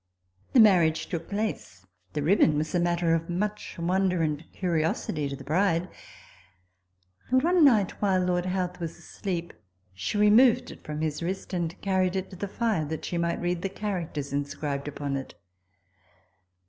The 0.53 0.59
marriage 0.59 1.09
took 1.09 1.29
place. 1.29 1.85
The 2.13 2.23
ribbon 2.23 2.57
was 2.57 2.73
a 2.73 2.79
matter 2.79 3.13
of 3.13 3.29
much 3.29 3.77
wonder 3.77 4.23
and 4.23 4.51
curiosity 4.51 5.29
to 5.29 5.35
the 5.35 5.43
bride; 5.43 5.87
and 7.29 7.43
one 7.43 7.63
night, 7.63 8.01
while 8.01 8.25
Lord 8.25 8.47
Howth 8.47 8.79
was 8.79 8.97
asleep, 8.97 9.53
she 9.93 10.17
removed 10.17 10.71
it 10.71 10.83
from 10.83 11.01
his 11.01 11.21
wrist, 11.21 11.53
and 11.53 11.79
carried 11.81 12.15
it 12.15 12.31
to 12.31 12.35
.the 12.35 12.47
fire, 12.47 12.85
that 12.85 13.05
she 13.05 13.19
might 13.19 13.39
read 13.39 13.61
the 13.61 13.69
characters 13.69 14.33
inscribed 14.33 14.87
upon 14.87 15.15
it. 15.17 15.35